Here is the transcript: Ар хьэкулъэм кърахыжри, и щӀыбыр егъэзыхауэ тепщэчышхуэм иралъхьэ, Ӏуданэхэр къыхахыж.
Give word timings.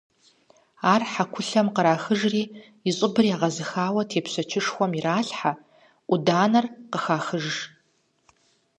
Ар 0.93 1.01
хьэкулъэм 1.11 1.67
кърахыжри, 1.75 2.43
и 2.87 2.91
щӀыбыр 2.95 3.25
егъэзыхауэ 3.33 4.01
тепщэчышхуэм 4.09 4.91
иралъхьэ, 4.99 5.53
Ӏуданэхэр 6.09 6.65
къыхахыж. 6.91 7.47